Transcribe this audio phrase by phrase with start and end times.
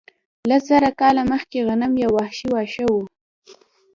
[0.49, 2.95] لس زره کاله مخکې غنم یو وحشي واښه و.